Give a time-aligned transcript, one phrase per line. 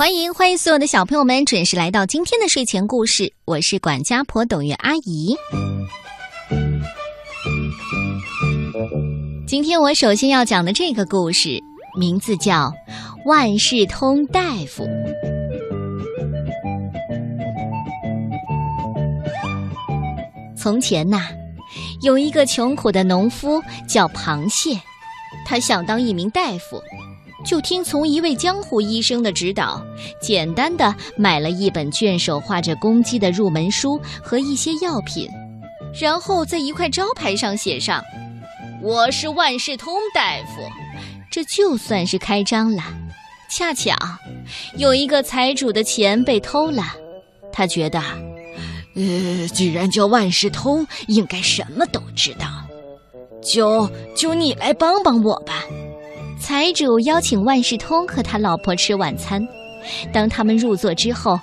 [0.00, 5.36] 欢迎欢迎所有的小朋友们准时来到今天的睡前故事，我是管家婆董月阿姨。
[9.46, 11.62] 今天我首先要讲的这个故事，
[11.98, 12.68] 名字叫
[13.26, 14.84] 《万事通大夫》。
[20.56, 21.26] 从前呐，
[22.00, 24.80] 有一个穷苦的农夫叫螃蟹，
[25.44, 26.82] 他想当一名大夫。
[27.44, 29.82] 就听从一位江湖医生的指导，
[30.20, 35.28] 简单的买了一本卷首画着公鸡的入门书和一些药品，
[35.98, 38.02] 然后在一块招牌上写上
[38.82, 40.62] ：“我是万事通大夫。”
[41.32, 42.82] 这就算是开张了。
[43.48, 43.92] 恰巧
[44.76, 46.82] 有一个财主的钱被偷了，
[47.52, 48.00] 他觉得，
[48.94, 52.46] 呃，既然叫万事通，应该什么都知道，
[53.42, 55.64] 就就你来帮帮我吧。
[56.50, 59.40] 财主邀请万事通和他老婆吃晚餐。
[60.12, 61.38] 当他们入座之后，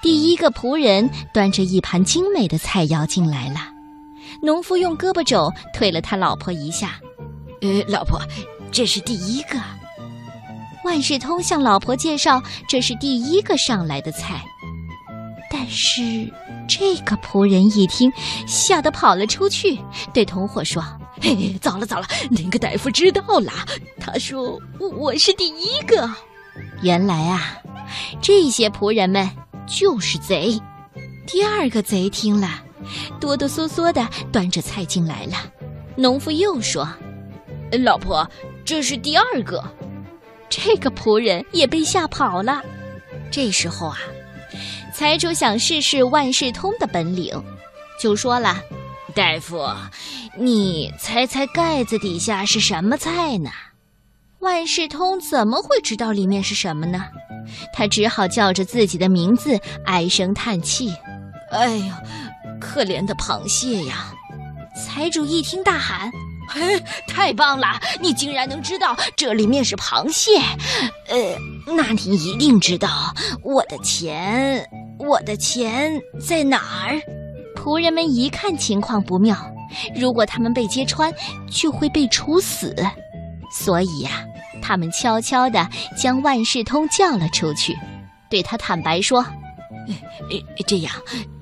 [0.00, 3.56] 第一个仆人端着一盘精美的菜肴进来了。
[4.40, 7.00] 农夫用胳膊肘推了他老婆一下
[7.60, 8.20] ：“呃，老婆，
[8.70, 9.58] 这是第一个。”
[10.86, 14.44] 万事通向老婆介绍：“这是第一个上来的菜。”
[15.50, 16.32] 但是
[16.68, 18.12] 这个仆人一听，
[18.46, 19.76] 吓得跑了出去，
[20.14, 20.80] 对同伙说。
[21.22, 22.06] 嘿，糟了糟了！
[22.30, 23.52] 那个大夫知道了，
[24.00, 26.10] 他说我是第一个。
[26.82, 27.56] 原来啊，
[28.20, 29.30] 这些仆人们
[29.66, 30.60] 就是贼。
[31.24, 32.48] 第二个贼听了，
[33.20, 35.34] 哆哆嗦嗦的端着菜进来了。
[35.94, 36.88] 农夫又说
[37.84, 38.28] ：“老婆，
[38.64, 39.62] 这是第二个。”
[40.50, 42.60] 这个仆人也被吓跑了。
[43.30, 43.98] 这时候啊，
[44.92, 47.40] 财主想试试万事通的本领，
[47.98, 48.60] 就说了。
[49.14, 49.68] 大夫，
[50.38, 53.50] 你猜猜盖子底下是什么菜呢？
[54.40, 57.04] 万事通怎么会知道里面是什么呢？
[57.72, 60.94] 他只好叫着自己的名字，唉声叹气
[61.52, 62.00] ：“哎呀，
[62.60, 64.12] 可怜的螃蟹呀！”
[64.74, 66.10] 财主一听，大喊
[66.48, 67.78] ：“嘿，太棒了！
[68.00, 70.38] 你竟然能知道这里面是螃蟹！
[71.08, 71.36] 呃，
[71.66, 74.66] 那你一定知道我的钱，
[74.98, 77.00] 我的钱在哪儿？”
[77.62, 79.36] 仆人们一看情况不妙，
[79.94, 81.14] 如果他们被揭穿，
[81.48, 82.74] 就会被处死，
[83.52, 84.26] 所以呀，
[84.60, 87.78] 他们悄悄地将万事通叫了出去，
[88.28, 89.20] 对他坦白说
[89.86, 90.92] ：“呃，这样，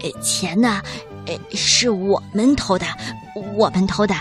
[0.00, 0.82] 呃，钱呢，
[1.26, 2.84] 呃，是我们偷的，
[3.54, 4.12] 我们偷的。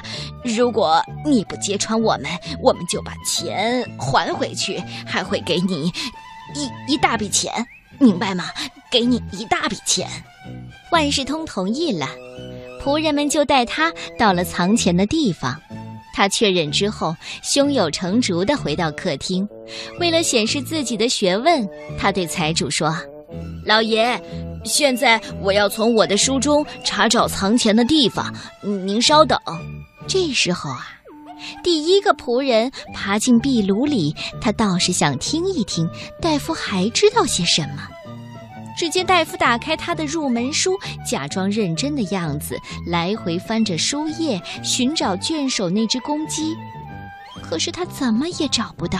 [0.43, 2.29] 如果你不揭穿我们，
[2.61, 5.91] 我们就把钱还回去，还会给你
[6.53, 7.51] 一一大笔钱，
[7.97, 8.51] 明白吗？
[8.91, 10.07] 给你一大笔钱。”
[10.91, 12.07] 万事通同意了，
[12.81, 15.59] 仆人们就带他到了藏钱的地方。
[16.13, 19.47] 他确认之后，胸有成竹地回到客厅。
[19.99, 21.67] 为了显示自己的学问，
[21.99, 22.91] 他对财主说
[23.63, 24.19] ：“老爷，
[24.63, 28.33] 现在我要从我的书中查找藏钱的地方，
[28.63, 29.37] 您稍等。”
[30.07, 30.87] 这时候啊，
[31.63, 35.87] 第一个仆人爬进壁炉里，他倒是想听一听
[36.19, 37.87] 大夫还知道些什么。
[38.77, 42.55] 只见大夫打开他的入门书，假装认真的样子，
[42.85, 46.55] 来回翻着书页，寻找卷首那只公鸡。
[47.41, 48.99] 可是他怎么也找不到，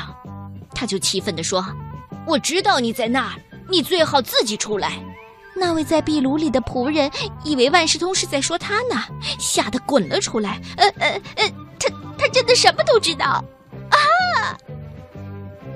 [0.73, 1.63] 他就气愤地说
[2.25, 3.33] ：“我知道你在那儿，
[3.69, 4.93] 你最好自己出来。”
[5.55, 7.11] 那位在壁炉里的仆人
[7.43, 9.03] 以为万事通是在说他呢，
[9.39, 10.59] 吓得滚了出来。
[10.77, 11.49] 呃呃呃，
[11.79, 13.43] 他他真的什么都知道
[13.89, 14.57] 啊！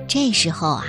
[0.08, 0.84] 这时候啊。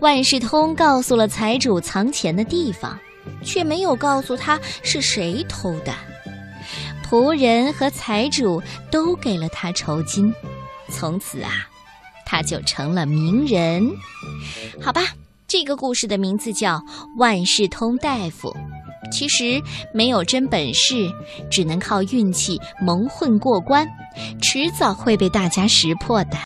[0.00, 2.98] 万事通告诉了财主藏钱的地方，
[3.44, 5.94] 却没有告诉他是谁偷的。
[7.08, 10.32] 仆人和财主都给了他酬金，
[10.88, 11.50] 从此啊，
[12.24, 13.86] 他就成了名人。
[14.80, 15.02] 好吧，
[15.46, 16.76] 这个故事的名字叫
[17.18, 18.48] 《万事通大夫》。
[19.10, 19.60] 其实
[19.92, 21.10] 没有真本事，
[21.50, 23.86] 只能靠运气蒙混过关，
[24.40, 26.38] 迟早会被大家识破的。